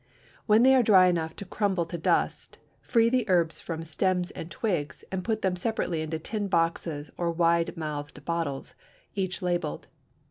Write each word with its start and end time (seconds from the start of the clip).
When 0.47 0.63
they 0.63 0.73
are 0.73 0.81
dry 0.81 1.09
enough 1.09 1.35
to 1.35 1.45
crumble 1.45 1.85
to 1.85 1.95
dust, 1.95 2.57
free 2.81 3.07
the 3.07 3.23
herbs 3.29 3.59
from 3.59 3.83
stems 3.83 4.31
and 4.31 4.49
twigs, 4.49 5.03
and 5.11 5.23
put 5.23 5.43
them 5.43 5.55
separately 5.55 6.01
into 6.01 6.17
tin 6.17 6.47
boxes 6.47 7.11
or 7.17 7.29
wide 7.29 7.77
mouthed 7.77 8.25
bottles, 8.25 8.73
each 9.13 9.43
labelled. 9.43 9.89